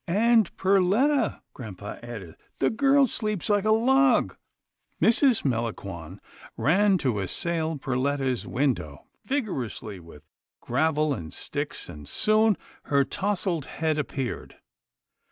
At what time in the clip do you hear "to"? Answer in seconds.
6.97-7.19